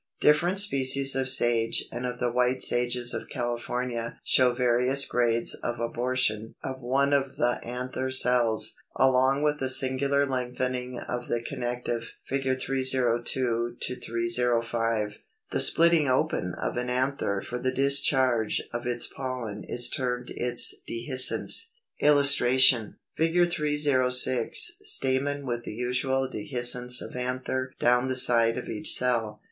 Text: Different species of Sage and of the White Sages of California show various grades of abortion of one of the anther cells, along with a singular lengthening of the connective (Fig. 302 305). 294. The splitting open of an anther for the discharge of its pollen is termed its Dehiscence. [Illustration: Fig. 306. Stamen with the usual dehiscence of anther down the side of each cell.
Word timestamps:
Different 0.19 0.57
species 0.57 1.15
of 1.15 1.29
Sage 1.29 1.87
and 1.91 2.07
of 2.07 2.17
the 2.19 2.31
White 2.31 2.63
Sages 2.63 3.13
of 3.13 3.29
California 3.29 4.19
show 4.23 4.51
various 4.51 5.05
grades 5.05 5.53
of 5.53 5.79
abortion 5.79 6.55
of 6.63 6.81
one 6.81 7.13
of 7.13 7.35
the 7.35 7.59
anther 7.63 8.09
cells, 8.09 8.73
along 8.95 9.43
with 9.43 9.61
a 9.61 9.69
singular 9.69 10.25
lengthening 10.25 10.97
of 10.97 11.27
the 11.27 11.39
connective 11.43 12.13
(Fig. 12.23 12.59
302 12.59 13.77
305). 13.79 13.79
294. 13.79 15.23
The 15.51 15.59
splitting 15.59 16.07
open 16.09 16.55
of 16.59 16.77
an 16.77 16.89
anther 16.89 17.43
for 17.43 17.59
the 17.59 17.71
discharge 17.71 18.59
of 18.73 18.87
its 18.87 19.05
pollen 19.05 19.63
is 19.67 19.87
termed 19.87 20.31
its 20.31 20.75
Dehiscence. 20.89 21.73
[Illustration: 21.99 22.97
Fig. 23.15 23.51
306. 23.51 24.77
Stamen 24.81 25.45
with 25.45 25.63
the 25.63 25.75
usual 25.75 26.27
dehiscence 26.27 27.03
of 27.03 27.15
anther 27.15 27.73
down 27.77 28.07
the 28.07 28.15
side 28.15 28.57
of 28.57 28.67
each 28.67 28.95
cell. 28.95 29.39